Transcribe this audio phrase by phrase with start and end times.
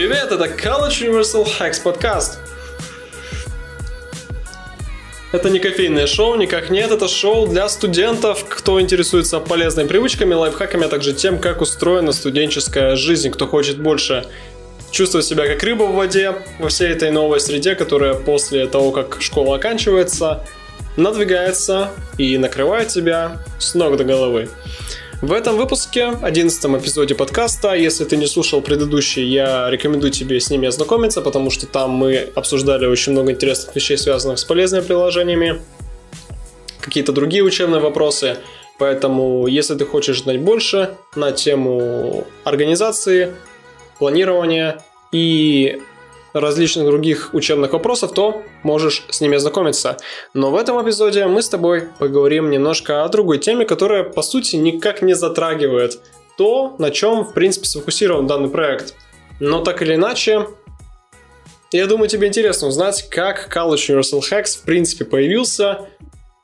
[0.00, 2.38] Привет, это College Universal Hacks подкаст.
[5.32, 10.84] Это не кофейное шоу, никак нет, это шоу для студентов, кто интересуется полезными привычками, лайфхаками,
[10.86, 14.24] а также тем, как устроена студенческая жизнь, кто хочет больше
[14.92, 19.20] чувствовать себя как рыба в воде во всей этой новой среде, которая после того, как
[19.20, 20.44] школа оканчивается,
[20.96, 24.48] надвигается и накрывает тебя с ног до головы.
[25.20, 30.48] В этом выпуске, 11 эпизоде подкаста, если ты не слушал предыдущий, я рекомендую тебе с
[30.48, 35.60] ними ознакомиться, потому что там мы обсуждали очень много интересных вещей, связанных с полезными приложениями,
[36.80, 38.36] какие-то другие учебные вопросы.
[38.78, 43.34] Поэтому, если ты хочешь знать больше на тему организации,
[43.98, 45.82] планирования и
[46.40, 49.96] различных других учебных вопросов, то можешь с ними ознакомиться.
[50.34, 54.56] Но в этом эпизоде мы с тобой поговорим немножко о другой теме, которая по сути
[54.56, 56.00] никак не затрагивает
[56.36, 58.94] то, на чем в принципе сфокусирован данный проект.
[59.40, 60.46] Но так или иначе,
[61.72, 65.88] я думаю, тебе интересно узнать, как College Universal Hacks в принципе появился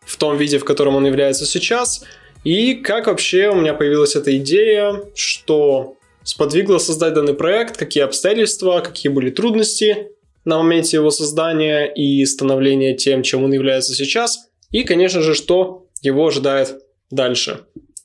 [0.04, 2.04] в том виде, в котором он является сейчас,
[2.44, 8.80] и как вообще у меня появилась эта идея, что сподвигло создать данный проект, какие обстоятельства,
[8.80, 10.08] какие были трудности
[10.44, 15.86] на моменте его создания и становления тем, чем он является сейчас, и, конечно же, что
[16.02, 17.60] его ожидает дальше.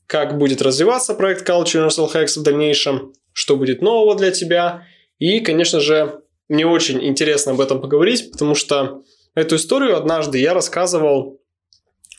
[0.05, 4.83] Как будет развиваться проект Culture Universal Hacks в дальнейшем, что будет нового для тебя,
[5.17, 9.03] и, конечно же, мне очень интересно об этом поговорить, потому что
[9.35, 11.39] эту историю однажды я рассказывал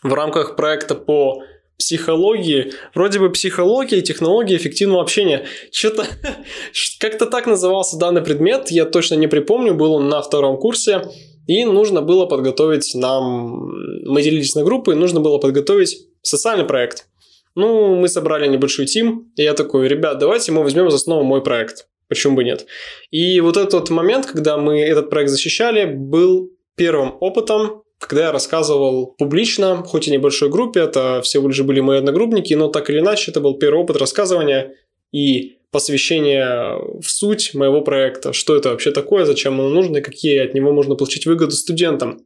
[0.03, 1.43] в рамках проекта по
[1.77, 5.45] психологии, вроде бы психология и технологии эффективного общения.
[5.71, 6.05] Что-то
[6.99, 11.03] как-то так назывался данный предмет, я точно не припомню, был он на втором курсе,
[11.47, 13.71] и нужно было подготовить нам,
[14.05, 17.07] мы делились на группы, нужно было подготовить социальный проект.
[17.55, 21.43] Ну, мы собрали небольшой тим, и я такой, ребят, давайте мы возьмем за основу мой
[21.43, 21.87] проект.
[22.07, 22.65] Почему бы нет?
[23.09, 29.15] И вот этот момент, когда мы этот проект защищали, был первым опытом когда я рассказывал
[29.17, 33.31] публично, хоть и небольшой группе, это всего лишь были мои одногруппники, но так или иначе
[33.31, 34.75] это был первый опыт рассказывания
[35.11, 40.39] и посвящение в суть моего проекта, что это вообще такое, зачем оно нужно и какие
[40.39, 42.25] от него можно получить выгоды студентам.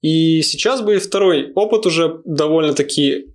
[0.00, 3.34] И сейчас будет второй опыт уже довольно-таки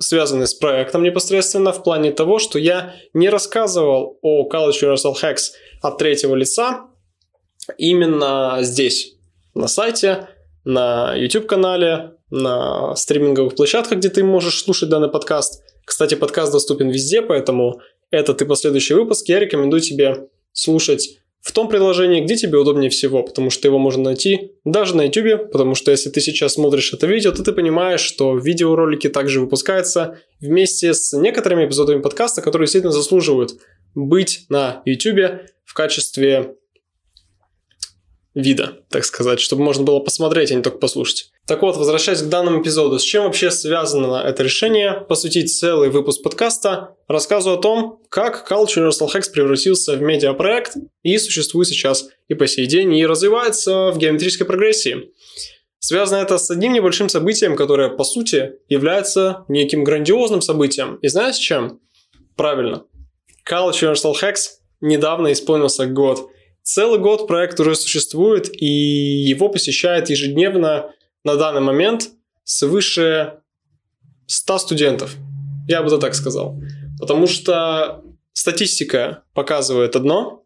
[0.00, 5.50] связанный с проектом непосредственно в плане того, что я не рассказывал о College Universal Hacks
[5.82, 6.86] от третьего лица
[7.76, 9.16] именно здесь,
[9.54, 10.28] на сайте,
[10.68, 15.62] на YouTube-канале, на стриминговых площадках, где ты можешь слушать данный подкаст.
[15.86, 17.80] Кстати, подкаст доступен везде, поэтому
[18.10, 23.22] этот и последующий выпуск я рекомендую тебе слушать в том приложении, где тебе удобнее всего,
[23.22, 27.06] потому что его можно найти даже на YouTube, потому что если ты сейчас смотришь это
[27.06, 32.92] видео, то ты понимаешь, что видеоролики также выпускаются вместе с некоторыми эпизодами подкаста, которые действительно
[32.92, 33.54] заслуживают
[33.94, 36.56] быть на YouTube в качестве
[38.38, 41.32] вида, так сказать, чтобы можно было посмотреть, а не только послушать.
[41.46, 46.22] Так вот, возвращаясь к данному эпизоду, с чем вообще связано это решение посвятить целый выпуск
[46.22, 52.34] подкаста рассказу о том, как Culture Universal Hacks превратился в медиапроект и существует сейчас и
[52.34, 55.10] по сей день, и развивается в геометрической прогрессии.
[55.80, 60.96] Связано это с одним небольшим событием, которое, по сути, является неким грандиозным событием.
[61.02, 61.80] И знаешь чем?
[62.36, 62.84] Правильно.
[63.48, 66.30] Culture Universal Hacks недавно исполнился год–
[66.70, 70.92] Целый год проект уже существует, и его посещает ежедневно
[71.24, 72.10] на данный момент
[72.44, 73.40] свыше
[74.26, 75.16] 100 студентов.
[75.66, 76.60] Я бы это так сказал.
[77.00, 80.44] Потому что статистика показывает одно,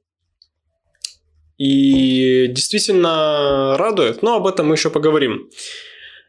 [1.58, 5.50] и действительно радует, но об этом мы еще поговорим.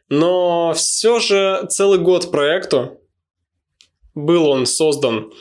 [0.09, 2.99] Но все же целый год проекту
[4.15, 5.31] был он создан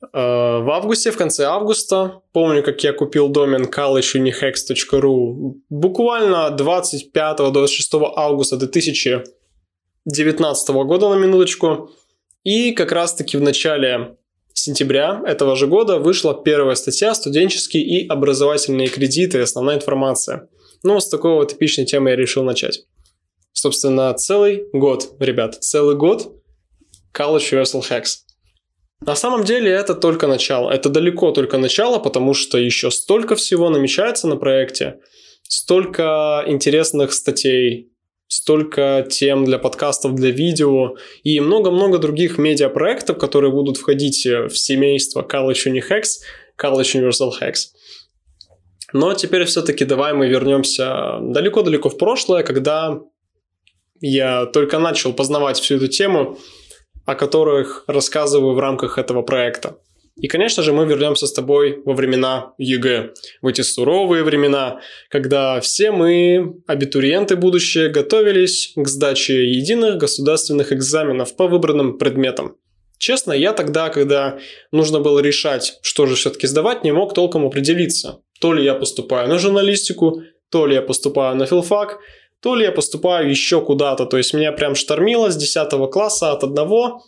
[0.00, 10.68] в августе, в конце августа, помню, как я купил домен collegeunihex.ru буквально 25-26 августа 2019
[10.68, 11.90] года на минуточку.
[12.44, 14.18] И как раз-таки в начале
[14.52, 19.40] сентября этого же года вышла первая статья «Студенческие и образовательные кредиты.
[19.40, 20.50] Основная информация».
[20.82, 22.84] Ну, с такой вот эпичной темы я решил начать.
[23.52, 26.34] Собственно, целый год, ребят, целый год
[27.14, 28.25] College Universal Hacks.
[29.04, 30.70] На самом деле это только начало.
[30.70, 35.00] Это далеко только начало, потому что еще столько всего намечается на проекте,
[35.42, 37.92] столько интересных статей,
[38.26, 45.22] столько тем для подкастов, для видео и много-много других медиапроектов, которые будут входить в семейство
[45.22, 46.22] College Unihacks,
[46.60, 47.72] College Universal Hacks.
[48.94, 52.98] Но теперь все-таки давай мы вернемся далеко-далеко в прошлое, когда
[54.00, 56.38] я только начал познавать всю эту тему–
[57.06, 59.78] о которых рассказываю в рамках этого проекта.
[60.16, 63.12] И, конечно же, мы вернемся с тобой во времена ЕГЭ,
[63.42, 64.80] в эти суровые времена,
[65.10, 72.56] когда все мы, абитуриенты будущее, готовились к сдаче единых государственных экзаменов по выбранным предметам.
[72.98, 74.38] Честно, я тогда, когда
[74.72, 78.20] нужно было решать, что же все-таки сдавать, не мог толком определиться.
[78.40, 81.98] То ли я поступаю на журналистику, то ли я поступаю на филфак,
[82.40, 84.06] то ли я поступаю еще куда-то.
[84.06, 87.02] То есть меня прям штормило с 10 класса от одного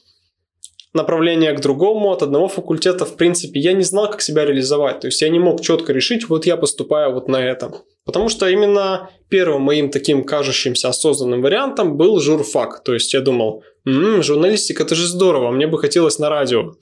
[0.94, 5.00] направления к другому, от одного факультета, в принципе, я не знал, как себя реализовать.
[5.00, 7.74] То есть я не мог четко решить, вот я поступаю вот на этом.
[8.04, 12.82] Потому что именно первым моим таким кажущимся осознанным вариантом был журфак.
[12.82, 16.74] То есть я думал, м-м, журналистика, это же здорово, мне бы хотелось на радио.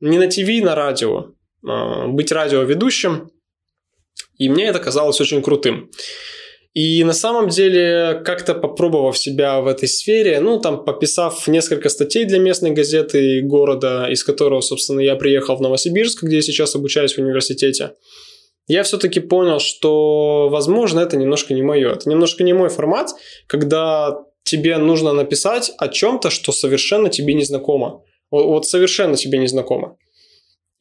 [0.00, 1.32] Не на ТВ, на радио.
[1.66, 3.30] А, быть радиоведущим.
[4.36, 5.90] И мне это казалось очень крутым.
[6.74, 12.24] И на самом деле, как-то попробовав себя в этой сфере, ну, там, пописав несколько статей
[12.24, 17.14] для местной газеты города, из которого, собственно, я приехал в Новосибирск, где я сейчас обучаюсь
[17.14, 17.92] в университете,
[18.68, 21.92] я все-таки понял, что, возможно, это немножко не мое.
[21.92, 23.10] Это немножко не мой формат,
[23.46, 28.02] когда тебе нужно написать о чем-то, что совершенно тебе не знакомо.
[28.30, 29.96] Вот совершенно тебе не знакомо.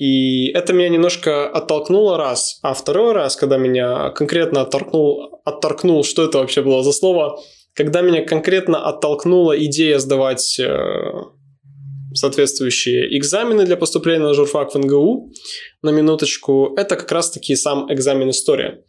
[0.01, 2.57] И это меня немножко оттолкнуло раз.
[2.63, 7.39] А второй раз, когда меня конкретно оттолкнул, оттолкнул, что это вообще было за слово,
[7.75, 11.11] когда меня конкретно оттолкнула идея сдавать э,
[12.15, 15.33] соответствующие экзамены для поступления на журфак в НГУ,
[15.83, 18.83] на минуточку, это как раз-таки сам экзамен история.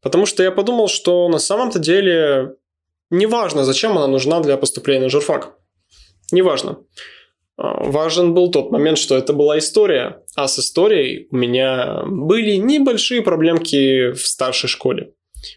[0.00, 2.54] Потому что я подумал, что на самом-то деле
[3.10, 5.56] неважно, зачем она нужна для поступления на журфак.
[6.30, 6.70] Неважно.
[6.70, 6.82] А,
[7.56, 13.22] важен был тот момент, что это была история, а с историей у меня были небольшие
[13.22, 15.12] проблемки в старшей школе.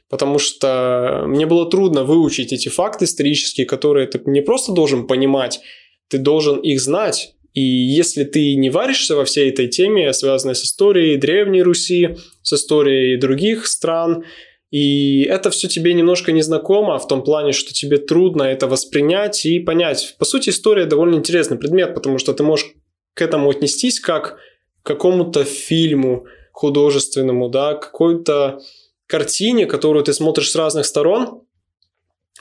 [0.10, 5.62] Потому что мне было трудно выучить эти факты исторические, которые ты не просто должен понимать,
[6.10, 7.36] ты должен их знать.
[7.54, 12.54] И если ты не варишься во всей этой теме, связанной с историей Древней Руси, с
[12.54, 14.26] историей других стран,
[14.75, 19.62] и это все тебе немножко незнакомо в том плане, что тебе трудно это воспринять и
[19.62, 20.18] понять.
[20.19, 22.74] По сути, история довольно интересный предмет, потому что ты можешь
[23.13, 24.38] к этому отнестись как
[24.83, 28.60] к какому-то фильму художественному, да, какой-то
[29.07, 31.44] картине, которую ты смотришь с разных сторон,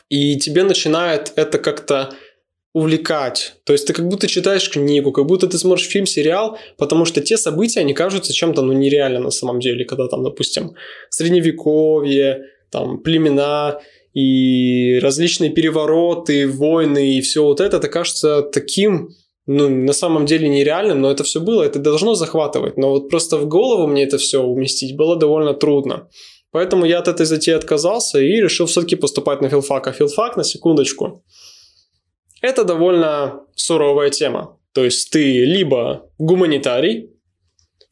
[0.09, 2.17] и тебе начинает это как-то
[2.75, 3.55] увлекать.
[3.65, 7.21] То есть ты как будто читаешь книгу, как будто ты смотришь фильм, сериал, потому что
[7.21, 10.75] те события, они кажутся чем-то ну нереально на самом деле, когда там, допустим,
[11.09, 13.81] средневековье, там племена
[14.13, 19.11] и различные перевороты, войны и все вот это, это кажется таким
[19.47, 22.77] ну, на самом деле нереальным, но это все было, это должно захватывать.
[22.77, 26.09] Но вот просто в голову мне это все уместить было довольно трудно.
[26.51, 29.87] Поэтому я от этой затеи отказался и решил все-таки поступать на филфак.
[29.87, 31.23] А филфак, на секундочку,
[32.45, 34.59] это довольно суровая тема.
[34.73, 37.11] То есть ты либо гуманитарий,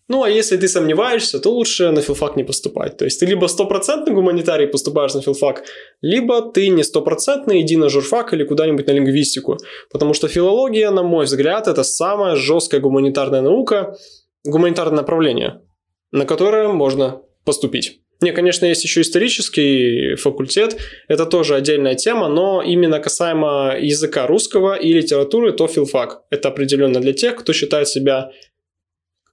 [0.09, 2.99] ну а если ты сомневаешься, то лучше на филфак не поступать.
[2.99, 5.63] То есть ты либо стопроцентный гуманитарий поступаешь на филфак,
[6.03, 9.57] либо ты не стопроцентный, иди на журфак или куда-нибудь на лингвистику.
[9.91, 13.97] Потому что филология, на мой взгляд, это самая жесткая гуманитарная наука,
[14.45, 15.63] гуманитарное направление,
[16.11, 18.02] на которое можно поступить.
[18.23, 20.79] Не, конечно, есть еще исторический факультет,
[21.09, 26.23] это тоже отдельная тема, но именно касаемо языка русского и литературы, то филфак.
[26.31, 28.31] Это определенно для тех, кто считает себя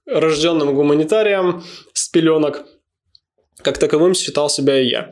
[0.06, 1.62] рожденным гуманитарием
[1.92, 2.64] с пеленок,
[3.62, 5.10] как таковым считал себя и я.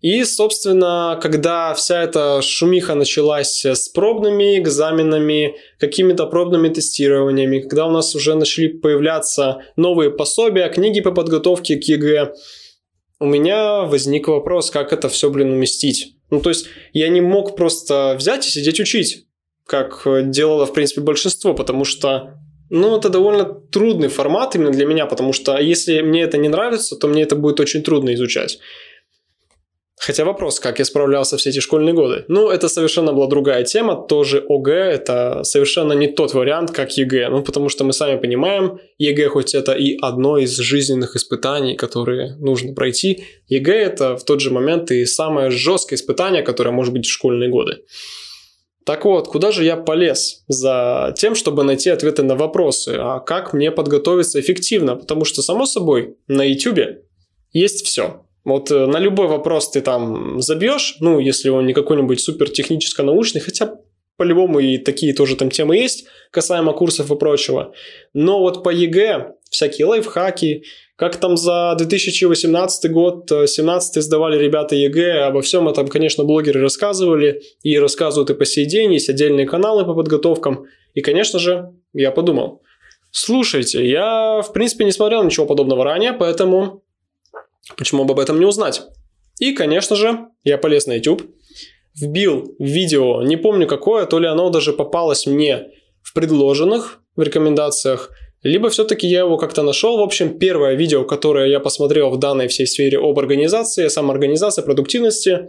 [0.00, 7.90] И, собственно, когда вся эта шумиха началась с пробными экзаменами, какими-то пробными тестированиями, когда у
[7.90, 12.34] нас уже начали появляться новые пособия, книги по подготовке к ЕГЭ,
[13.20, 16.14] у меня возник вопрос, как это все, блин, уместить.
[16.30, 19.26] Ну, то есть я не мог просто взять и сидеть учить,
[19.66, 22.34] как делало, в принципе, большинство, потому что,
[22.70, 26.96] ну, это довольно трудный формат именно для меня, потому что если мне это не нравится,
[26.96, 28.58] то мне это будет очень трудно изучать.
[30.00, 32.24] Хотя вопрос, как я справлялся все эти школьные годы.
[32.28, 37.28] Ну, это совершенно была другая тема, тоже ОГЭ, это совершенно не тот вариант, как ЕГЭ.
[37.30, 42.36] Ну, потому что мы сами понимаем, ЕГЭ хоть это и одно из жизненных испытаний, которые
[42.36, 47.06] нужно пройти, ЕГЭ это в тот же момент и самое жесткое испытание, которое может быть
[47.06, 47.82] в школьные годы.
[48.86, 53.52] Так вот, куда же я полез за тем, чтобы найти ответы на вопросы, а как
[53.52, 54.96] мне подготовиться эффективно?
[54.96, 57.02] Потому что, само собой, на YouTube
[57.52, 58.24] есть все.
[58.48, 63.42] Вот э, на любой вопрос ты там забьешь, ну, если он не какой-нибудь супер техническо-научный,
[63.42, 63.74] хотя
[64.16, 67.74] по-любому и такие тоже там темы есть, касаемо курсов и прочего.
[68.14, 70.64] Но вот по ЕГЭ всякие лайфхаки,
[70.96, 77.42] как там за 2018 год, 2017 сдавали ребята ЕГЭ, обо всем этом, конечно, блогеры рассказывали,
[77.62, 80.64] и рассказывают и по сей день, есть отдельные каналы по подготовкам.
[80.94, 82.62] И, конечно же, я подумал,
[83.10, 86.82] Слушайте, я, в принципе, не смотрел ничего подобного ранее, поэтому
[87.76, 88.82] почему бы об этом не узнать?
[89.38, 91.22] И, конечно же, я полез на YouTube,
[91.94, 95.68] вбил видео, не помню какое, то ли оно даже попалось мне
[96.02, 98.10] в предложенных, в рекомендациях,
[98.42, 99.98] либо все-таки я его как-то нашел.
[99.98, 105.48] В общем, первое видео, которое я посмотрел в данной всей сфере об организации, самоорганизации, продуктивности,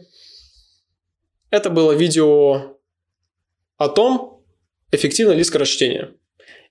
[1.51, 2.78] это было видео
[3.78, 4.44] о том,
[4.92, 6.13] эффективно ли скорочтение.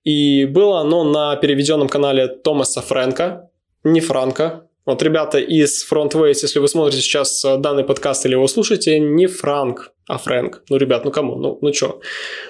[0.04, 3.50] И было оно на переведенном канале Томаса Фрэнка,
[3.84, 4.67] не Франка.
[4.88, 9.26] Вот ребята из Frontways, если вы смотрите сейчас э, данный подкаст или его слушаете, не
[9.26, 10.62] Франк, а Фрэнк.
[10.70, 11.36] Ну, ребят, ну кому?
[11.36, 12.00] Ну, ну чё?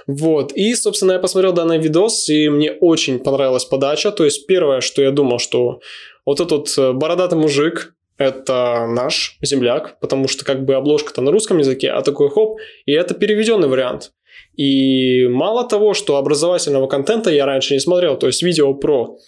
[0.07, 0.53] Вот.
[0.53, 4.13] И, собственно, я посмотрел данный видос, и мне очень понравилась подача.
[4.13, 5.81] То есть, первое, что я думал, что
[6.25, 11.59] вот этот э, бородатый мужик, это наш земляк, потому что как бы обложка-то на русском
[11.59, 14.13] языке, а такой хоп, и это переведенный вариант.
[14.57, 19.19] И мало того, что образовательного контента я раньше не смотрел, то есть видео про...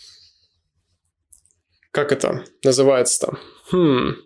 [1.93, 3.39] Как это называется-то?
[3.73, 4.17] Хм,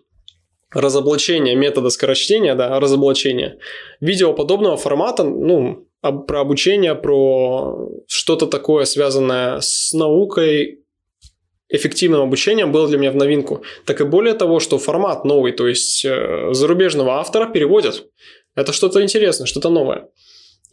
[0.71, 3.59] разоблачение метода скорочтения, да, разоблачение.
[3.99, 10.85] Видео подобного формата, ну, про обучение, про что-то такое, связанное с наукой,
[11.69, 13.63] эффективным обучением было для меня в новинку.
[13.85, 18.07] Так и более того, что формат новый, то есть э, зарубежного автора переводят.
[18.55, 20.09] Это что-то интересное, что-то новое.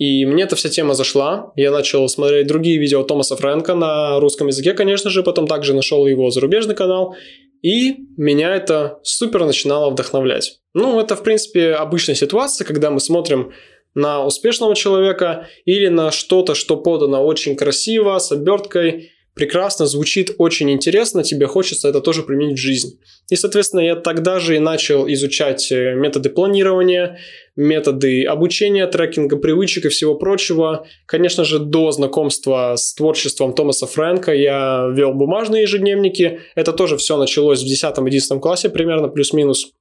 [0.02, 1.52] И мне эта вся тема зашла.
[1.54, 5.22] Я начал смотреть другие видео Томаса Фрэнка на русском языке, конечно же.
[5.22, 7.14] Потом также нашел его зарубежный канал.
[7.62, 10.58] И меня это супер начинало вдохновлять.
[10.74, 13.52] Ну, это, в принципе, обычная ситуация, когда мы смотрим
[13.94, 20.70] на успешного человека или на что-то, что подано очень красиво, с оберткой, прекрасно, звучит очень
[20.70, 22.98] интересно, тебе хочется это тоже применить в жизнь.
[23.30, 27.18] И, соответственно, я тогда же и начал изучать э, методы планирования,
[27.56, 30.86] методы обучения, трекинга привычек и всего прочего.
[31.06, 36.40] Конечно же, до знакомства с творчеством Томаса Фрэнка я вел бумажные ежедневники.
[36.54, 39.72] Это тоже все началось в 10-11 классе примерно, плюс-минус.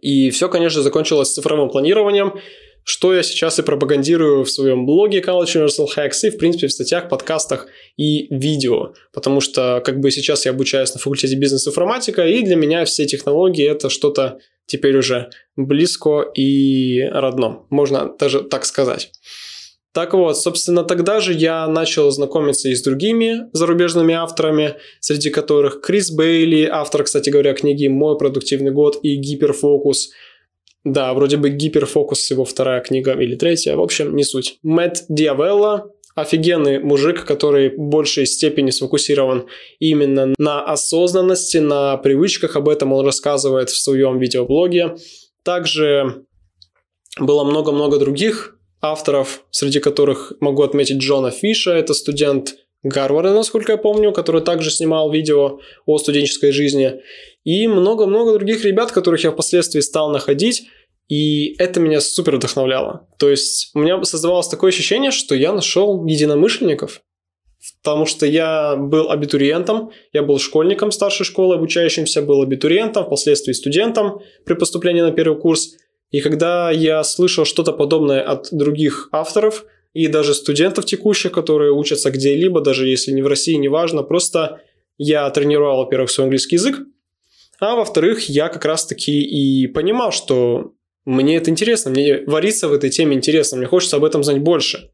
[0.00, 2.34] И все, конечно, закончилось цифровым планированием
[2.86, 6.72] что я сейчас и пропагандирую в своем блоге College Universal Hacks и, в принципе, в
[6.72, 7.66] статьях, подкастах
[7.96, 8.94] и видео.
[9.12, 13.68] Потому что, как бы сейчас я обучаюсь на факультете бизнес-информатика, и для меня все технологии–
[13.68, 17.64] это что-то теперь уже близко и родно.
[17.70, 19.10] Можно даже так сказать.
[19.92, 25.80] Так вот, собственно, тогда же я начал знакомиться и с другими зарубежными авторами, среди которых
[25.80, 30.10] Крис Бейли, автор, кстати говоря, книги «Мой продуктивный год» и «Гиперфокус»,
[30.86, 34.60] да, вроде бы гиперфокус его вторая книга или третья, в общем, не суть.
[34.62, 39.46] Мэтт Диавелла, офигенный мужик, который в большей степени сфокусирован
[39.80, 44.94] именно на осознанности, на привычках, об этом он рассказывает в своем видеоблоге.
[45.42, 46.24] Также
[47.18, 53.78] было много-много других авторов, среди которых могу отметить Джона Фиша, это студент Гарварда, насколько я
[53.78, 57.00] помню, который также снимал видео о студенческой жизни.
[57.42, 60.64] И много-много других ребят, которых я впоследствии стал находить.
[61.08, 63.06] И это меня супер вдохновляло.
[63.18, 67.02] То есть у меня создавалось такое ощущение, что я нашел единомышленников.
[67.82, 74.20] Потому что я был абитуриентом, я был школьником старшей школы, обучающимся, был абитуриентом, впоследствии студентом
[74.44, 75.76] при поступлении на первый курс.
[76.10, 82.10] И когда я слышал что-то подобное от других авторов и даже студентов текущих, которые учатся
[82.10, 84.60] где-либо, даже если не в России, неважно, просто
[84.98, 86.78] я тренировал, во-первых, свой английский язык,
[87.58, 90.72] а во-вторых, я как раз-таки и понимал, что
[91.06, 94.90] мне это интересно, мне вариться в этой теме интересно, мне хочется об этом знать больше.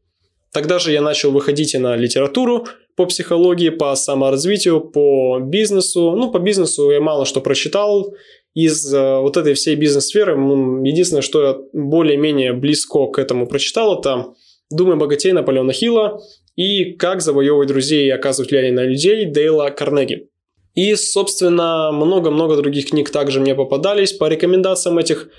[0.53, 6.11] Тогда же я начал выходить и на литературу по психологии, по саморазвитию, по бизнесу.
[6.11, 8.13] Ну, по бизнесу я мало что прочитал.
[8.53, 14.35] Из э, вот этой всей бизнес-сферы единственное, что я более-менее близко к этому прочитал, это
[14.69, 16.21] «Думай богатей» Наполеона Хилла
[16.55, 20.29] и «Как завоевывать друзей и оказывать влияние на людей» Дейла Карнеги.
[20.75, 25.29] И, собственно, много-много других книг также мне попадались по рекомендациям этих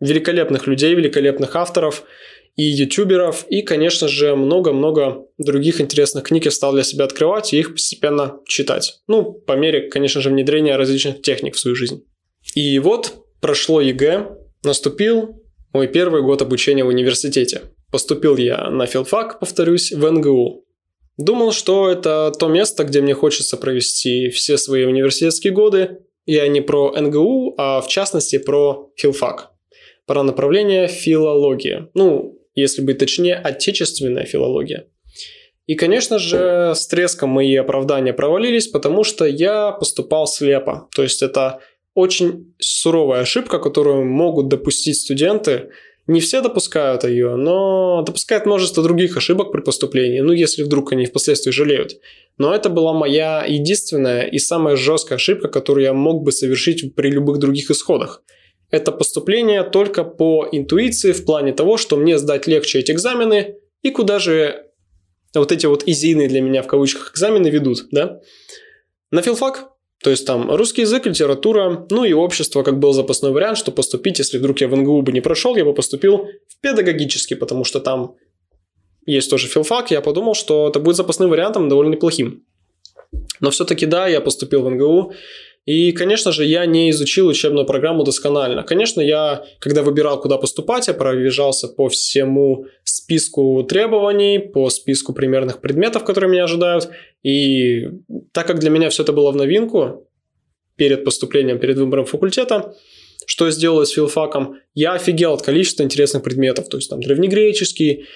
[0.00, 2.04] великолепных людей, великолепных авторов
[2.56, 7.58] и ютуберов, и, конечно же, много-много других интересных книг я стал для себя открывать и
[7.58, 9.00] их постепенно читать.
[9.06, 12.04] Ну, по мере, конечно же, внедрения различных техник в свою жизнь.
[12.54, 15.42] И вот прошло ЕГЭ, наступил
[15.72, 17.62] мой первый год обучения в университете.
[17.92, 20.64] Поступил я на филфак, повторюсь, в НГУ.
[21.16, 25.98] Думал, что это то место, где мне хочется провести все свои университетские годы.
[26.24, 29.50] Я не про НГУ, а в частности про филфак
[30.10, 31.88] про направление филология.
[31.94, 34.88] Ну, если быть точнее, отечественная филология.
[35.66, 40.88] И, конечно же, с треском мои оправдания провалились, потому что я поступал слепо.
[40.96, 41.60] То есть это
[41.94, 45.70] очень суровая ошибка, которую могут допустить студенты,
[46.10, 51.06] Не все допускают ее, но допускают множество других ошибок при поступлении, ну, если вдруг они
[51.06, 52.00] впоследствии жалеют.
[52.36, 57.10] Но это была моя единственная и самая жесткая ошибка, которую я мог бы совершить при
[57.12, 58.24] любых других исходах.
[58.70, 63.90] Это поступление только по интуиции в плане того, что мне сдать легче эти экзамены и
[63.90, 64.66] куда же
[65.34, 68.20] вот эти вот изийные для меня в кавычках экзамены ведут, да?
[69.10, 69.70] На филфак,
[70.02, 74.18] то есть там русский язык, литература, ну и общество, как был запасной вариант, что поступить,
[74.18, 77.80] если вдруг я в НГУ бы не прошел, я бы поступил в педагогический, потому что
[77.80, 78.14] там
[79.04, 82.44] есть тоже филфак, я подумал, что это будет запасным вариантом довольно неплохим.
[83.40, 85.12] Но все-таки да, я поступил в НГУ,
[85.66, 88.62] и, конечно же, я не изучил учебную программу досконально.
[88.62, 95.60] Конечно, я, когда выбирал, куда поступать, я пробежался по всему списку требований, по списку примерных
[95.60, 96.88] предметов, которые меня ожидают.
[97.22, 97.88] И
[98.32, 100.08] так как для меня все это было в новинку,
[100.76, 102.74] перед поступлением, перед выбором факультета,
[103.26, 106.70] что я сделал с филфаком, я офигел от количества интересных предметов.
[106.70, 108.06] То есть там древнегреческий,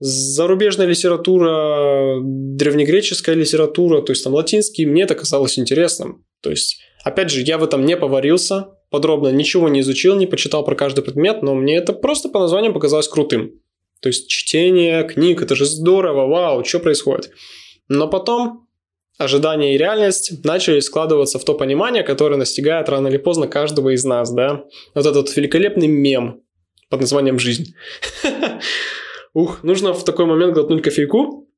[0.00, 6.26] зарубежная литература, древнегреческая литература, то есть там латинский, мне это казалось интересным.
[6.42, 10.64] То есть Опять же, я в этом не поварился, подробно ничего не изучил, не почитал
[10.64, 13.60] про каждый предмет, но мне это просто по названию показалось крутым.
[14.00, 17.30] То есть чтение книг, это же здорово, вау, что происходит.
[17.88, 18.68] Но потом
[19.18, 24.04] ожидания и реальность начали складываться в то понимание, которое настигает рано или поздно каждого из
[24.04, 24.64] нас, да.
[24.94, 26.42] Вот этот великолепный мем
[26.88, 27.74] под названием «Жизнь».
[29.34, 31.48] Ух, нужно в такой момент глотнуть кофейку,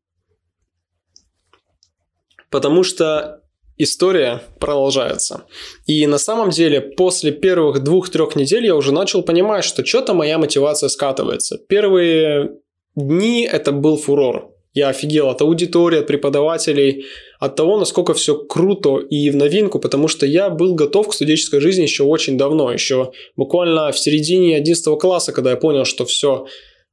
[2.51, 3.42] потому что
[3.77, 5.45] история продолжается.
[5.87, 10.39] И на самом деле после первых двух-трех недель я уже начал понимать, что что-то моя
[10.39, 11.59] мотивация скатывается.
[11.69, 12.53] Первые
[12.95, 14.51] дни это был фурор.
[14.75, 17.05] Я офигел от аудитории, от преподавателей,
[17.39, 21.61] от того, насколько все круто и в новинку, потому что я был готов к студенческой
[21.61, 26.47] жизни еще очень давно, еще буквально в середине 11 класса, когда я понял, что все,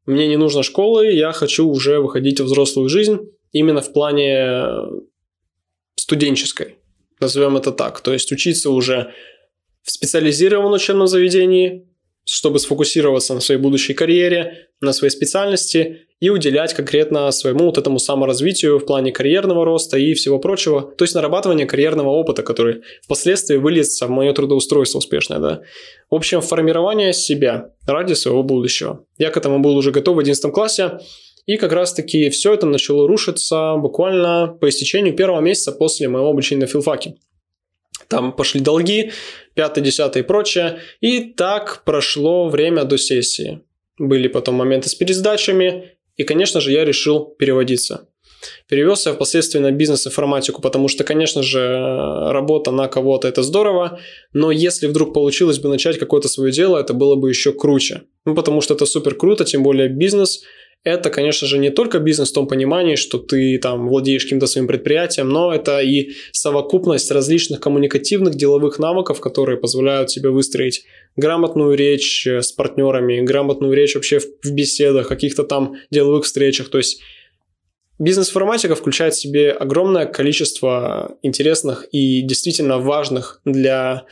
[0.06, 3.20] мне не нужно школы, я хочу уже выходить в взрослую жизнь
[3.54, 4.66] именно в плане
[6.10, 6.78] студенческой,
[7.20, 8.02] назовем это так.
[8.02, 9.14] То есть учиться уже
[9.84, 11.88] в специализированном учебном заведении,
[12.26, 18.00] чтобы сфокусироваться на своей будущей карьере, на своей специальности и уделять конкретно своему вот этому
[18.00, 23.58] саморазвитию в плане карьерного роста и всего прочего, то есть нарабатывание карьерного опыта, который впоследствии
[23.58, 25.62] выльется в мое трудоустройство успешное, да.
[26.10, 29.06] В общем, формирование себя ради своего будущего.
[29.20, 31.00] Я к этому был уже готов в 11 классе,
[31.50, 36.62] и как раз-таки все это начало рушиться буквально по истечению первого месяца после моего обучения
[36.62, 37.16] на филфаке.
[38.08, 39.14] Там пошли долги,
[39.56, 40.78] пятое, десятое и прочее.
[41.02, 43.62] И так прошло время до сессии.
[43.98, 45.96] Были потом моменты с пересдачами.
[46.18, 48.08] И, конечно же, я решил переводиться.
[48.68, 51.60] Перевелся впоследствии на бизнес-информатику, потому что, конечно же,
[52.32, 54.00] работа на кого-то это здорово,
[54.34, 58.04] но если вдруг получилось бы начать какое-то свое дело, это было бы еще круче.
[58.26, 60.44] Ну, потому что это супер круто, тем более бизнес–
[60.84, 64.68] это, конечно же, не только бизнес в том понимании, что ты там владеешь каким-то своим
[64.68, 70.86] предприятием, но это и совокупность различных коммуникативных деловых навыков, которые позволяют тебе выстроить
[71.18, 76.70] грамотную речь э, с партнерами, грамотную речь вообще в беседах, каких-то там деловых встречах.
[76.70, 77.02] То есть
[78.00, 84.06] Бизнес-информатика включает в себе огромное количество интересных и действительно важных для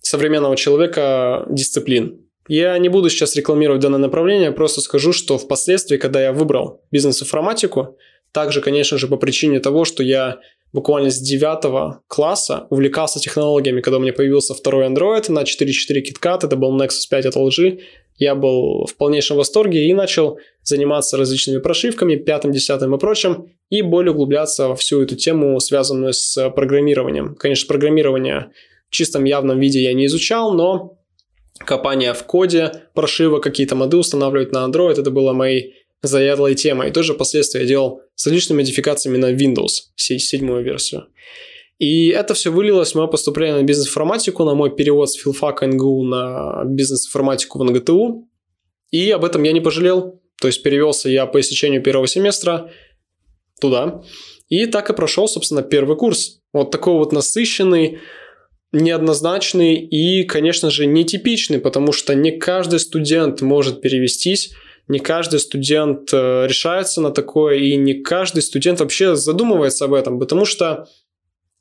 [0.00, 2.21] современного человека дисциплин.
[2.48, 7.96] Я не буду сейчас рекламировать данное направление, просто скажу, что впоследствии, когда я выбрал бизнес-информатику,
[8.32, 10.40] также, конечно же, по причине того, что я
[10.72, 16.46] буквально с 9 класса увлекался технологиями, когда у меня появился второй Android на 4.4 KitKat,
[16.46, 17.80] это был Nexus 5 от LG,
[18.16, 23.82] я был в полнейшем восторге и начал заниматься различными прошивками, пятым, десятым и прочим, и
[23.82, 27.34] более углубляться во всю эту тему, связанную с программированием.
[27.34, 28.50] Конечно, программирование
[28.88, 30.98] в чистом явном виде я не изучал, но
[31.58, 36.88] копание в коде, прошивок, какие-то моды устанавливать на Android, это было моей заядлой темой.
[36.88, 41.06] И тоже впоследствии я делал с различными модификациями на Windows, седьмую версию.
[41.78, 46.04] И это все вылилось в мое поступление на бизнес-информатику, на мой перевод с филфака НГУ
[46.04, 48.28] на бизнес-информатику в НГТУ.
[48.90, 50.20] И об этом я не пожалел.
[50.40, 52.70] То есть перевелся я по истечению первого семестра
[53.60, 54.02] туда.
[54.48, 56.40] И так и прошел, собственно, первый курс.
[56.52, 57.98] Вот такой вот насыщенный,
[58.72, 64.52] неоднозначный и, конечно же, нетипичный, потому что не каждый студент может перевестись,
[64.88, 70.18] не каждый студент э, решается на такое, и не каждый студент вообще задумывается об этом,
[70.18, 70.88] потому что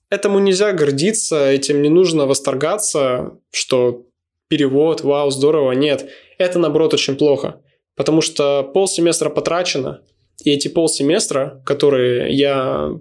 [0.10, 4.06] этому нельзя гордиться, этим не нужно восторгаться, что
[4.48, 6.10] перевод, вау, здорово, нет.
[6.38, 7.62] Это, наоборот, очень плохо,
[7.96, 10.02] потому что полсеместра потрачено,
[10.44, 12.92] и эти полсеместра, которые я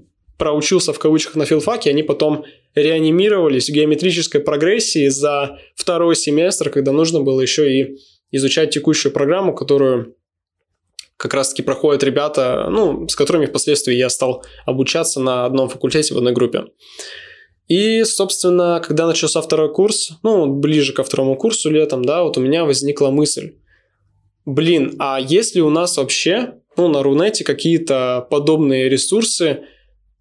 [0.40, 6.92] проучился в кавычках на филфаке, они потом реанимировались в геометрической прогрессии за второй семестр, когда
[6.92, 7.98] нужно было еще и
[8.31, 10.16] изучать текущую программу, которую
[11.18, 16.16] как раз-таки проходят ребята, ну, с которыми впоследствии я стал обучаться на одном факультете в
[16.16, 16.64] одной группе.
[17.68, 22.40] И, собственно, когда начался второй курс, ну, ближе ко второму курсу летом, да, вот у
[22.40, 23.57] меня возникла мысль.
[24.46, 29.64] Блин, а есть ли у нас вообще, ну, на Рунете какие-то подобные ресурсы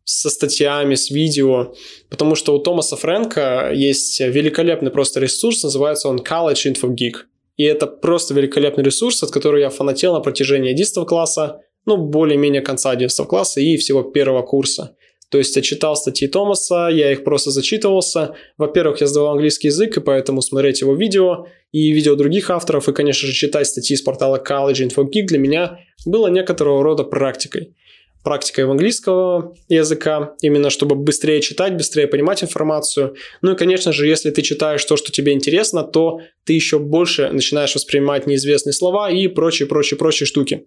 [0.09, 1.73] со статьями, с видео?
[2.09, 7.25] Потому что у Томаса Фрэнка есть великолепный просто ресурс, называется он College Info Geek.
[7.57, 12.61] И это просто великолепный ресурс, от которого я фанател на протяжении 11 класса, ну, более-менее
[12.61, 14.95] конца 11 класса и всего первого курса.
[15.29, 18.33] То есть я читал статьи Томаса, я их просто зачитывался.
[18.57, 22.93] Во-первых, я сдавал английский язык, и поэтому смотреть его видео и видео других авторов, и,
[22.93, 27.75] конечно же, читать статьи с портала College Info Geek для меня было некоторого рода практикой
[28.23, 33.15] практикой английского языка, именно чтобы быстрее читать, быстрее понимать информацию.
[33.41, 37.29] Ну и, конечно же, если ты читаешь то, что тебе интересно, то ты еще больше
[37.31, 40.65] начинаешь воспринимать неизвестные слова и прочие, прочие, прочие штуки.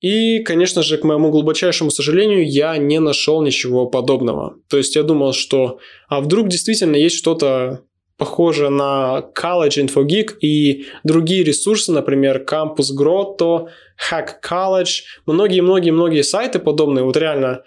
[0.00, 4.56] И, конечно же, к моему глубочайшему сожалению, я не нашел ничего подобного.
[4.68, 7.82] То есть я думал, что а вдруг действительно есть что-то
[8.20, 13.68] похоже на College InfoGeek и другие ресурсы, например, Campus Grotto,
[14.10, 14.90] Hack College,
[15.24, 17.62] многие-многие-многие сайты подобные, вот реально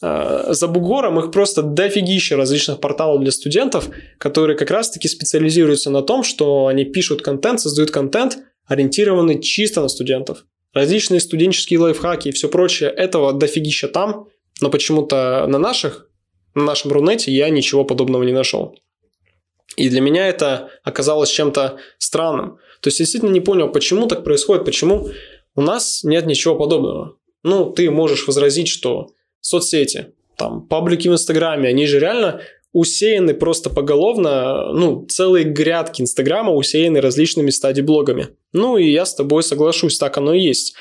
[0.00, 6.02] э, за бугором их просто дофигища различных порталов для студентов, которые как раз-таки специализируются на
[6.02, 10.44] том, что они пишут контент, создают контент, ориентированный чисто на студентов.
[10.72, 14.28] Различные студенческие лайфхаки и все прочее, этого дофигища там,
[14.60, 16.06] но почему-то на наших,
[16.54, 18.76] на нашем Рунете я ничего подобного не нашел.
[19.76, 22.58] И для меня это оказалось чем-то странным.
[22.80, 25.08] То есть я действительно не понял, почему так происходит, почему
[25.54, 27.16] у нас нет ничего подобного.
[27.42, 29.08] Ну, ты можешь возразить, что
[29.40, 32.40] соцсети, там, паблики в Инстаграме, они же реально
[32.72, 38.28] усеяны просто поголовно, ну, целые грядки Инстаграма усеяны различными стадий-блогами.
[38.52, 40.74] Ну, и я с тобой соглашусь, так оно и есть.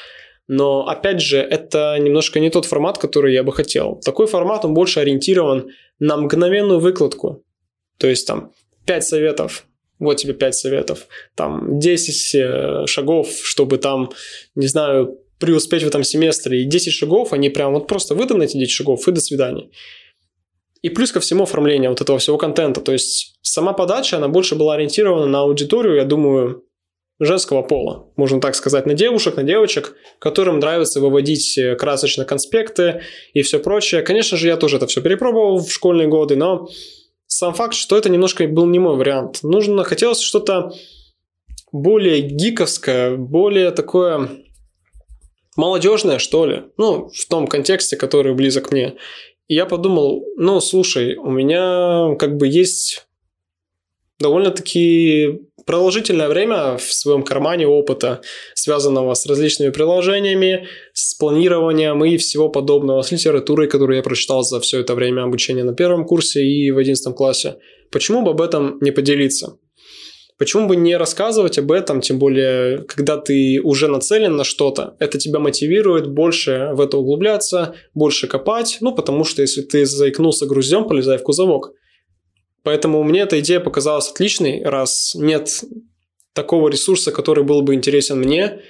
[0.48, 4.00] Но, опять же, это немножко не тот формат, который я бы хотел.
[4.04, 7.44] Такой формат, он больше ориентирован на мгновенную выкладку.
[7.98, 8.52] То есть, там,
[8.86, 9.66] 5 советов,
[10.00, 14.12] вот тебе 5 советов, там 10 э, шагов, чтобы там,
[14.56, 18.58] не знаю, преуспеть в этом семестре, и 10 шагов, они прям вот просто выданы эти
[18.58, 19.70] 10 шагов, и до свидания.
[20.82, 24.56] И плюс ко всему оформление вот этого всего контента, то есть сама подача, она больше
[24.56, 26.64] была ориентирована на аудиторию, я думаю,
[27.20, 33.02] женского пола, можно так сказать, на девушек, на девочек, которым нравится выводить э, красочно конспекты
[33.34, 34.04] и все прочее.
[34.04, 36.70] Конечно же, я тоже это все перепробовал в школьные годы, но
[37.30, 39.44] сам факт, что это немножко был не мой вариант.
[39.44, 40.74] Нужно, хотелось что-то
[41.72, 44.30] более гиковское, более такое
[45.56, 46.64] молодежное, что ли.
[46.78, 48.96] Ну, в том контексте, который близок мне.
[49.48, 53.08] И я подумал, ну, слушай, у меня как бы есть
[54.18, 58.22] довольно-таки продолжительное время в своем кармане опыта,
[58.56, 64.60] связанного с различными приложениями, с планированием и всего подобного, с литературой, которую я прочитал за
[64.62, 67.58] все это время обучения на первом курсе и в одиннадцатом классе.
[67.92, 69.60] Почему бы об этом не поделиться?
[70.40, 75.20] Почему бы не рассказывать об этом, тем более, когда ты уже нацелен на что-то, это
[75.20, 80.88] тебя мотивирует больше в это углубляться, больше копать, ну, потому что если ты заикнулся груздем,
[80.88, 81.74] полезай в кузовок.
[82.64, 85.64] Поэтому мне эта идея показалась отличной, раз нет
[86.34, 88.62] такого ресурса, который был бы интересен мне,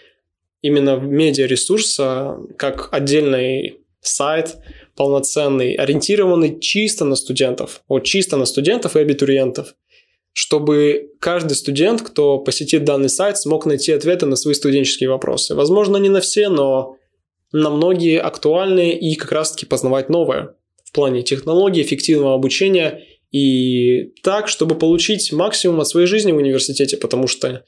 [0.61, 4.57] именно медиаресурса, как отдельный сайт,
[4.95, 9.75] полноценный, ориентированный чисто на студентов, вот чисто на студентов и абитуриентов,
[10.33, 15.55] чтобы каждый студент, кто посетит данный сайт, смог найти ответы на свои студенческие вопросы.
[15.55, 16.97] Возможно, не на все, но
[17.51, 24.47] на многие актуальные и как раз-таки познавать новое в плане технологий, эффективного обучения и так,
[24.47, 27.63] чтобы получить максимум от своей жизни в университете, потому что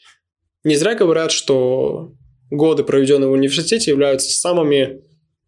[0.63, 2.13] не зря говорят, что
[2.49, 5.01] годы, проведенные в университете, являются самыми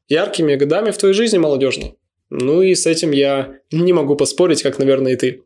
[0.07, 1.95] яркими годами в твоей жизни молодежной.
[2.29, 5.41] Ну и с этим я не могу поспорить, как, наверное, и ты.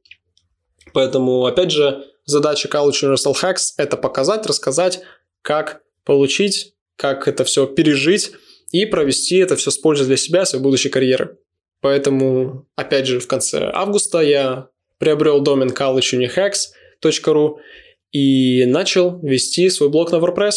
[0.94, 5.02] Поэтому, опять же, задача College Universal Hacks– это показать, рассказать,
[5.42, 8.32] как получить, как это все пережить
[8.72, 11.38] и провести это все с пользой для себя, своей будущей карьеры.
[11.82, 17.56] Поэтому, опять же, в конце августа я приобрел домен collegeunihex.ru
[18.12, 20.54] и начал вести свой блог на WordPress.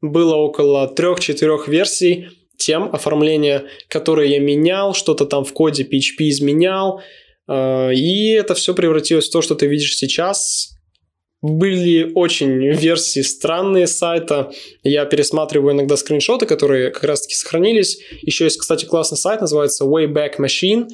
[0.00, 7.02] Было около 3-4 версий тем оформления, которые я менял, что-то там в коде PHP изменял,
[7.48, 10.76] э, и это все превратилось в то, что ты видишь сейчас
[11.42, 14.52] были очень версии странные сайта.
[14.84, 17.98] Я пересматриваю иногда скриншоты, которые как раз-таки сохранились.
[18.22, 20.86] Еще есть, кстати, классный сайт, называется Wayback Machine.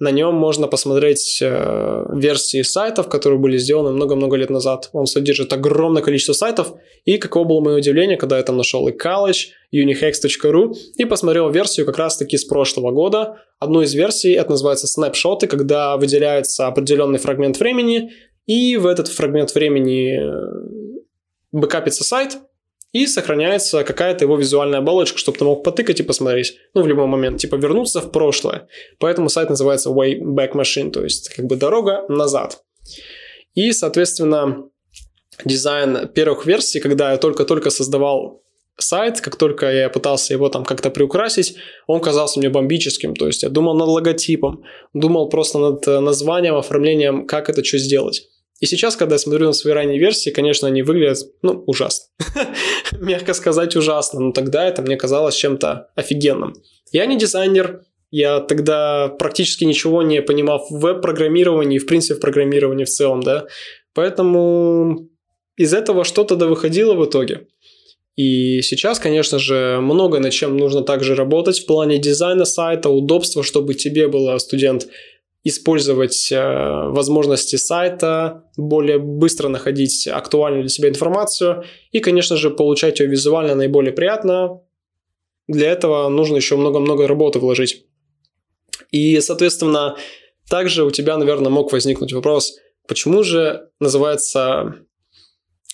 [0.00, 4.90] На нем можно посмотреть э, версии сайтов, которые были сделаны много-много лет назад.
[4.92, 6.74] Он содержит огромное количество сайтов.
[7.04, 11.84] И каково было мое удивление, когда я там нашел и college, unihex.ru и посмотрел версию
[11.86, 13.38] как раз-таки с прошлого года.
[13.58, 18.12] Одну из версий, это называется снапшоты, когда выделяется определенный фрагмент времени,
[18.48, 21.00] и в этот фрагмент времени э,
[21.52, 22.38] бэкапится сайт,
[22.92, 27.06] и сохраняется какая-то его визуальная оболочка, чтобы ты мог потыкать и посмотреть, ну, в любой
[27.06, 28.66] момент, типа вернуться в прошлое.
[28.98, 32.62] Поэтому сайт называется Wayback Machine, то есть как бы дорога назад.
[33.54, 34.64] И, соответственно,
[35.44, 38.42] дизайн первых версий, когда я только-только создавал
[38.78, 41.56] сайт, как только я пытался его там как-то приукрасить,
[41.86, 43.14] он казался мне бомбическим.
[43.14, 47.76] То есть я думал над логотипом, думал просто над э, названием, оформлением, как это что
[47.76, 48.28] сделать.
[48.60, 52.06] И сейчас, когда я смотрю на свои ранние версии, конечно, они выглядят, ну, ужасно.
[53.00, 54.20] Мягко сказать, ужасно.
[54.20, 56.54] Но тогда это мне казалось чем-то офигенным.
[56.90, 62.84] Я не дизайнер, я тогда практически ничего не понимал в веб-программировании, в принципе, в программировании
[62.84, 63.46] в целом, да.
[63.94, 65.08] Поэтому
[65.56, 67.46] из этого что-то да выходило в итоге.
[68.16, 73.44] И сейчас, конечно же, много над чем нужно также работать в плане дизайна сайта, удобства,
[73.44, 74.88] чтобы тебе было, студент,
[75.44, 83.00] использовать э, возможности сайта, более быстро находить актуальную для себя информацию и, конечно же, получать
[83.00, 84.60] ее визуально наиболее приятно.
[85.46, 87.86] Для этого нужно еще много-много работы вложить.
[88.90, 89.96] И, соответственно,
[90.48, 94.74] также у тебя, наверное, мог возникнуть вопрос, почему же называется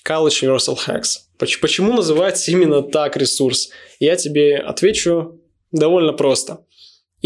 [0.07, 1.21] College Universal Hacks?
[1.39, 3.71] Почему называется именно так ресурс?
[3.99, 5.41] Я тебе отвечу
[5.73, 6.65] довольно просто–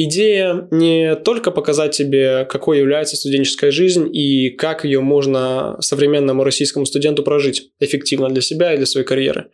[0.00, 6.86] Идея не только показать тебе, какой является студенческая жизнь и как ее можно современному российскому
[6.86, 9.50] студенту прожить эффективно для себя и для своей карьеры,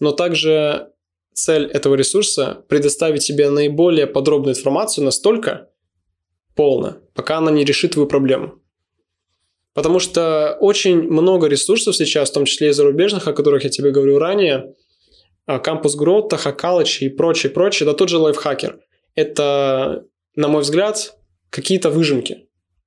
[0.00, 0.88] но также
[1.34, 5.70] цель этого ресурса– предоставить тебе наиболее подробную информацию настолько
[6.56, 8.54] полно, пока она не решит твою проблему.
[9.72, 13.92] Потому что очень много ресурсов сейчас, в том числе и зарубежных, о которых я тебе
[13.92, 14.74] говорил ранее,
[15.48, 18.80] Campus Growth, Hackology и прочее, прочее, да тот же лайфхакер–
[19.16, 20.04] это,
[20.36, 21.16] на мой взгляд,
[21.50, 22.46] какие-то выжимки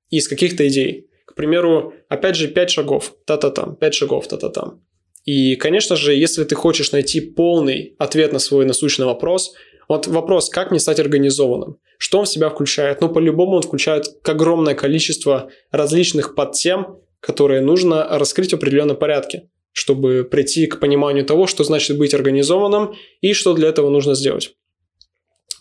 [0.09, 1.07] из каких-то идей.
[1.25, 4.81] К примеру, опять же, пять шагов, та-та-там, пять шагов, та-та-там.
[5.25, 9.53] И, конечно же, если ты хочешь найти полный ответ на свой насущный вопрос,
[9.87, 11.77] вот вопрос, как мне стать организованным?
[11.97, 13.01] Что он в себя включает?
[13.01, 20.23] Ну, по-любому он включает огромное количество различных подтем, которые нужно раскрыть в определенном порядке, чтобы
[20.29, 24.55] прийти к пониманию того, что значит быть организованным и что для этого нужно сделать.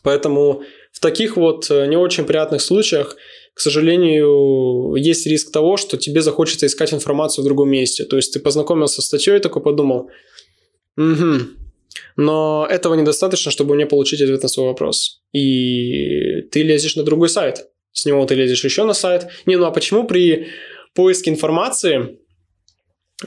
[0.08, 3.16] Поэтому в таких вот э, не очень приятных случаях,
[3.52, 8.04] к сожалению, есть риск того, что тебе захочется искать информацию в другом месте.
[8.04, 10.08] То есть ты познакомился с статьей такой подумал,
[10.96, 11.40] угу,
[12.16, 15.20] но этого недостаточно, чтобы мне получить ответ на свой вопрос.
[15.34, 17.66] И ты лезешь на другой сайт.
[17.92, 19.26] С него ты лезешь еще на сайт.
[19.44, 20.46] Не, ну а почему при
[20.94, 22.18] поиске информации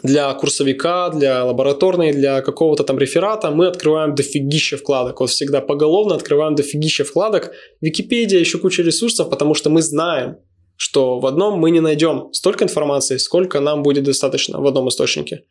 [0.04, 5.20] для курсовика, для лабораторной, для какого-то там реферата мы открываем дофигища вкладок.
[5.20, 7.52] Вот всегда поголовно открываем дофигища вкладок.
[7.82, 10.38] Википедия, еще куча ресурсов, потому что мы знаем,
[10.78, 15.44] что в одном мы не найдем столько информации, сколько нам будет достаточно в одном источнике.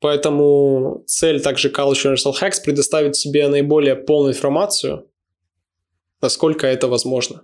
[0.00, 5.08] Поэтому цель также College Universal Hacks предоставить себе наиболее полную информацию,
[6.20, 7.42] насколько это возможно.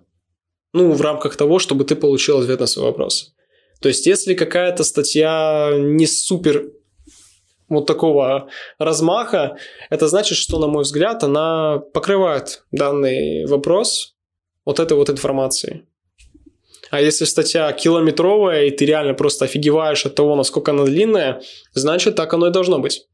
[0.75, 3.32] Ну, в рамках того, чтобы ты получил ответ на свой вопрос.
[3.83, 6.71] То есть, если какая-то статья не супер
[7.69, 9.57] вот такого размаха,
[9.91, 14.15] это значит, что, на мой взгляд, она покрывает данный вопрос
[14.65, 15.83] вот этой вот информацией.
[16.91, 21.43] А если статья километровая, и ты реально просто офигеваешь от того, насколько она длинная,
[21.73, 23.07] значит, так оно и должно быть.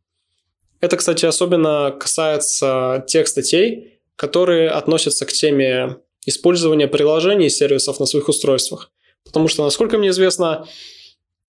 [0.81, 8.07] Это, кстати, особенно касается тех статей, которые относятся к теме использования приложений и сервисов на
[8.07, 8.91] своих устройствах.
[9.25, 10.67] Потому что, насколько мне известно,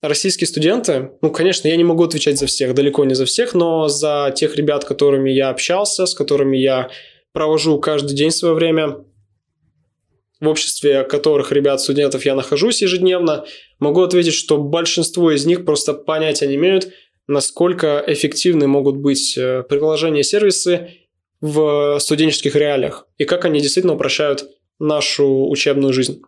[0.02, 3.88] российские студенты, ну, конечно, я не могу отвечать за всех, далеко не за всех, но
[3.88, 6.90] за тех ребят, которыми я общался, с которыми я
[7.34, 9.06] провожу каждый день свое время,
[10.40, 13.46] в обществе которых ребят, студентов я нахожусь ежедневно,
[13.80, 16.90] могу ответить, что большинство из них просто понятия не имеют,
[17.28, 20.92] насколько эффективны могут быть э, приложения и сервисы
[21.42, 26.22] в студенческих реалиях и как они действительно упрощают нашу учебную жизнь.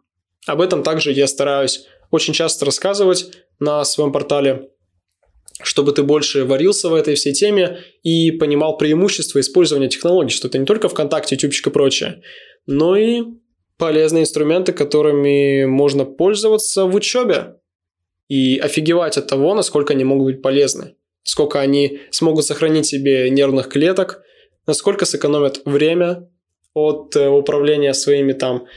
[0.48, 4.70] Об этом также я стараюсь очень часто рассказывать на своем портале,
[5.62, 10.58] чтобы ты больше варился в этой всей теме и понимал преимущества использования технологий, что это
[10.58, 12.22] не только ВКонтакте, Ютубчик и прочее,
[12.66, 13.24] но и
[13.78, 17.56] полезные инструменты, которыми можно пользоваться в учебе
[18.28, 23.70] и офигевать от того, насколько они могут быть полезны, сколько они смогут сохранить себе нервных
[23.70, 24.24] клеток,
[24.68, 26.30] насколько сэкономят время
[26.74, 28.68] от э, управления своими там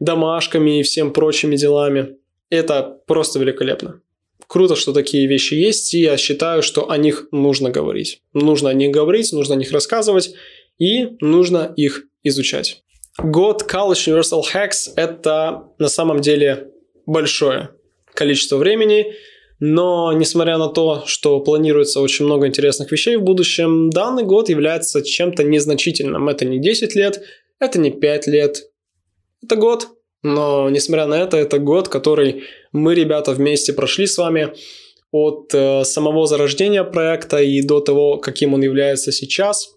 [0.00, 2.16] домашками и всем прочими делами.
[2.48, 4.00] Это просто великолепно.
[4.48, 8.22] Круто, что такие вещи есть, и я считаю, что о них нужно говорить.
[8.32, 10.32] Нужно о них говорить, нужно о них рассказывать,
[10.78, 12.82] и нужно их изучать.
[13.18, 16.72] Год College Universal Hacks– это на самом деле
[17.06, 17.70] большое
[18.12, 19.14] количество времени,
[19.60, 25.02] но несмотря на то, что планируется очень много интересных вещей в будущем, данный год является
[25.02, 26.28] чем-то незначительным.
[26.28, 27.22] Это не 10 лет,
[27.58, 28.69] это не 5 лет,
[29.42, 29.88] это год.
[30.22, 34.52] Но несмотря на это, это год, который мы, ребята, вместе прошли с вами
[35.12, 39.74] от э, самого зарождения проекта и до того, каким он является сейчас.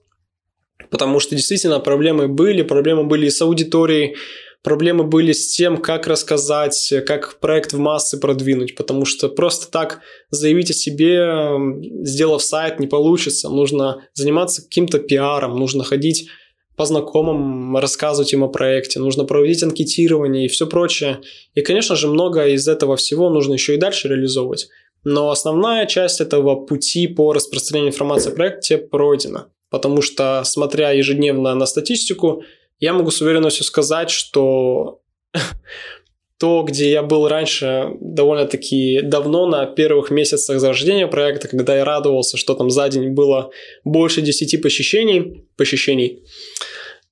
[0.89, 4.15] Потому что действительно проблемы были, проблемы были и с аудиторией,
[4.63, 10.01] проблемы были с тем, как рассказать, как проект в массы продвинуть, потому что просто так
[10.29, 11.57] заявить о себе,
[12.03, 13.49] сделав сайт, не получится.
[13.49, 16.29] Нужно заниматься каким-то пиаром, нужно ходить
[16.75, 21.21] по знакомым, рассказывать им о проекте, нужно проводить анкетирование и все прочее.
[21.53, 24.69] И, конечно же, много из этого всего нужно еще и дальше реализовывать.
[25.03, 29.49] Но основная часть этого пути по распространению информации о проекте пройдена.
[29.69, 32.43] Потому что, смотря ежедневно на статистику,
[32.79, 35.01] я могу с уверенностью сказать, что
[36.43, 42.35] то, где я был раньше довольно-таки давно, на первых месяцах зарождения проекта, когда я радовался,
[42.35, 43.51] что там за день было
[43.85, 46.25] больше 10 посещений, посещений,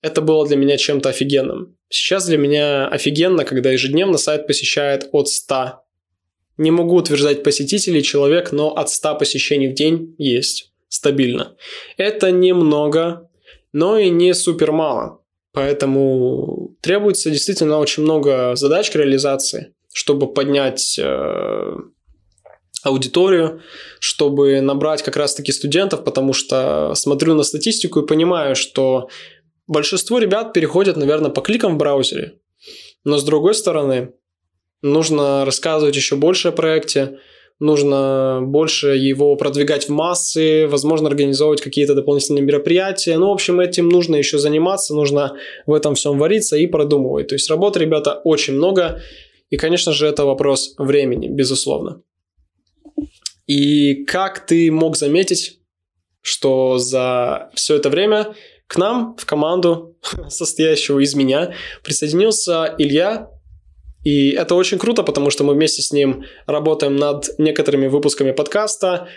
[0.01, 1.77] это было для меня чем-то офигенным.
[1.87, 5.79] Сейчас для меня офигенно, когда ежедневно сайт посещает от 100.
[6.57, 11.55] Не могу утверждать посетителей человек, но от 100 посещений в день есть стабильно.
[11.95, 13.29] Это немного,
[13.71, 15.21] но и не супер мало.
[15.53, 21.75] Поэтому требуется действительно очень много задач к реализации, чтобы поднять э,
[22.83, 23.61] аудиторию,
[23.99, 29.09] чтобы набрать как раз-таки студентов, потому что смотрю на статистику и понимаю, что
[29.67, 32.39] большинство ребят переходят, наверное, по кликам в браузере.
[33.03, 34.13] Но с другой стороны,
[34.81, 37.19] нужно рассказывать еще больше о проекте,
[37.61, 43.17] нужно больше его продвигать в массы, возможно, организовывать какие-то дополнительные мероприятия.
[43.17, 47.27] Ну, в общем, этим нужно еще заниматься, нужно в этом всем вариться и продумывать.
[47.27, 49.01] То есть работы, ребята, очень много.
[49.51, 52.01] И, конечно же, это вопрос времени, безусловно.
[53.45, 55.59] И как ты мог заметить,
[56.21, 58.33] что за все это время
[58.65, 59.97] к нам в команду,
[60.29, 63.29] состоящую из меня, присоединился Илья,
[64.03, 69.07] и это очень круто, потому что мы вместе с ним работаем над некоторыми выпусками подкаста.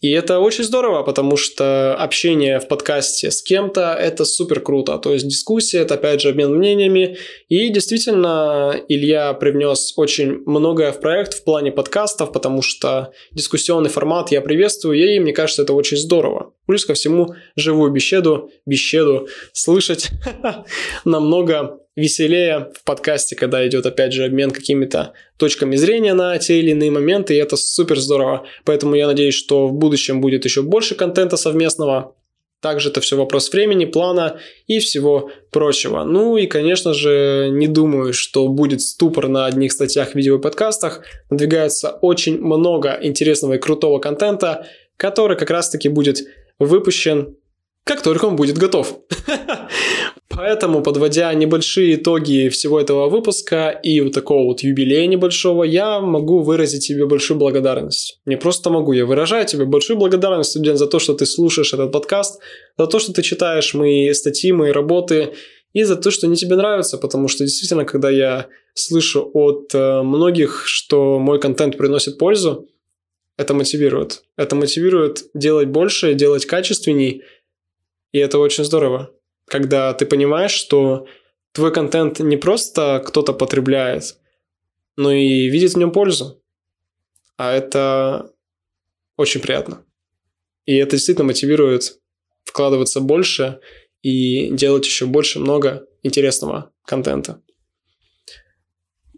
[0.00, 4.98] И это очень здорово, потому что общение в подкасте с кем-то– это супер круто.
[4.98, 7.16] То есть дискуссия– это, опять же, обмен мнениями.
[7.48, 14.30] И действительно, Илья привнес очень многое в проект в плане подкастов, потому что дискуссионный формат
[14.30, 16.52] я приветствую, и мне кажется, это очень здорово.
[16.66, 20.10] Плюс ко всему, живую беседу, беседу слышать
[21.06, 26.70] намного веселее в подкасте, когда идет, опять же, обмен какими-то точками зрения на те или
[26.70, 28.46] иные моменты, и это супер здорово.
[28.64, 32.16] Поэтому я надеюсь, что в будущем будет еще больше контента совместного.
[32.60, 36.02] Также это все вопрос времени, плана и всего прочего.
[36.04, 41.02] Ну и, конечно же, не думаю, что будет ступор на одних статьях, видео и подкастах.
[41.28, 46.20] Надвигается очень много интересного и крутого контента, который как раз-таки будет
[46.58, 47.36] выпущен
[47.84, 48.98] как только он будет готов.
[50.30, 56.40] Поэтому, подводя небольшие итоги всего этого выпуска и вот такого вот юбилея небольшого, я могу
[56.40, 58.20] выразить тебе большую благодарность.
[58.26, 61.92] Не просто могу, я выражаю тебе большую благодарность, студент, за то, что ты слушаешь этот
[61.92, 62.40] подкаст,
[62.78, 65.34] за то, что ты читаешь мои статьи, мои работы,
[65.72, 70.02] и за то, что они тебе нравятся, потому что действительно, когда я слышу от э,
[70.02, 72.68] многих, что мой контент приносит пользу,
[73.36, 74.22] это мотивирует.
[74.36, 77.22] Это мотивирует делать больше, делать качественней,
[78.14, 79.14] и это очень здорово
[79.46, 81.06] когда ты понимаешь, что
[81.52, 84.16] твой контент не просто кто-то потребляет,
[84.96, 86.42] но и видит в нем пользу.
[87.36, 88.32] А это
[89.16, 89.84] очень приятно.
[90.66, 91.98] И это действительно мотивирует
[92.44, 93.60] вкладываться больше
[94.02, 97.42] и делать еще больше много интересного контента.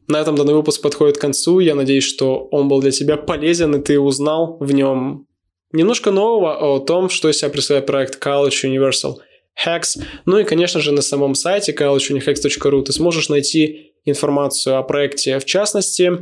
[0.09, 1.59] На этом данный выпуск подходит к концу.
[1.59, 5.26] Я надеюсь, что он был для тебя полезен, и ты узнал в нем
[5.73, 9.17] немножко нового о том, что из себя представляет проект College Universal–
[9.65, 10.03] Hex.
[10.27, 15.45] Ну и, конечно же, на самом сайте college.hex.ru ты сможешь найти информацию о проекте в
[15.45, 16.13] частности,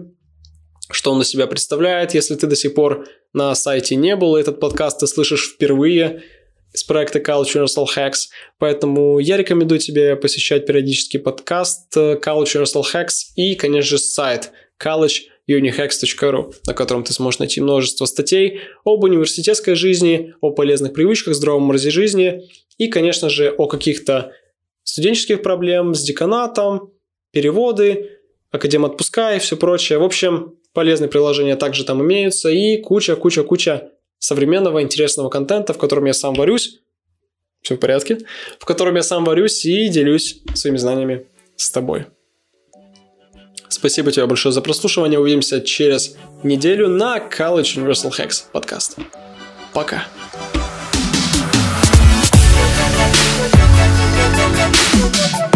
[0.91, 2.15] что он из себя представляет.
[2.15, 6.23] Если ты до сих пор на сайте не был, этот подкаст ты слышишь впервые
[6.73, 8.29] с проекта College Universal Hacks.
[8.59, 15.23] Поэтому я рекомендую тебе посещать периодически подкаст College Universal Hacks и, конечно же, сайт college
[15.49, 21.65] unihex.ru, на котором ты сможешь найти множество статей об университетской жизни, о полезных привычках, здоровом
[21.65, 24.33] образе жизни и, конечно же, о каких-то
[24.83, 26.93] студенческих проблем с деканатом,
[27.31, 28.11] переводы,
[28.55, 29.99] Академ отпуска и все прочее.
[29.99, 33.91] В общем, полезные приложения также там имеются и куча-куча-куча
[34.21, 36.79] современного интересного контента, в котором я сам варюсь.
[37.63, 38.19] Все в порядке.
[38.61, 41.27] В котором я сам варюсь и делюсь своими знаниями
[41.57, 42.07] с тобой.
[43.69, 45.19] Спасибо тебе большое за прослушивание.
[45.19, 48.97] Увидимся через неделю на College Universal Hacks подкаст.
[49.73, 50.05] Пока.
[55.12, 55.51] Пока.